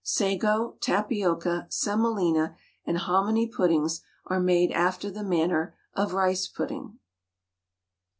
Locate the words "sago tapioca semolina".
0.03-2.57